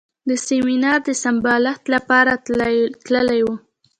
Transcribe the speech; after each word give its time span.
د 0.29 0.31
سیمینار 0.47 0.99
د 1.07 1.09
سمبالښت 1.23 1.83
لپاره 1.95 2.31
تللی 3.05 3.41
و. 3.45 3.47